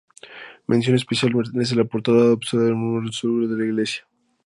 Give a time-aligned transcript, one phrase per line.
[0.65, 4.03] Mención especial merece la portada, adosada al muro sur de la iglesia.